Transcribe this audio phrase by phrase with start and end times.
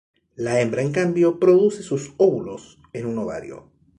[0.35, 3.69] La hembra, en cambio, produce sus óvulos en un ovario.